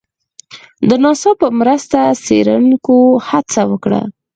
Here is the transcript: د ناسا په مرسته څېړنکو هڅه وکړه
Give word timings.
د 0.89 0.91
ناسا 1.03 1.31
په 1.41 1.47
مرسته 1.59 1.99
څېړنکو 2.25 2.97
هڅه 3.27 3.61
وکړه 3.71 4.01